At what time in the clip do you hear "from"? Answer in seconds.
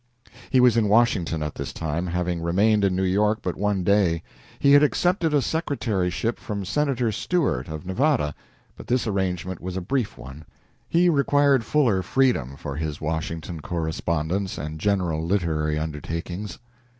6.39-6.65